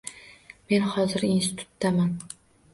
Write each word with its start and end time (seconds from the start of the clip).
Men 0.71 0.81
hozir 0.95 1.27
institutdaman. 1.29 2.19